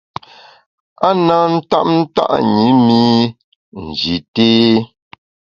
[1.07, 2.23] A na ntap nta’
[2.57, 2.99] ṅi mi
[3.83, 4.47] Nji té.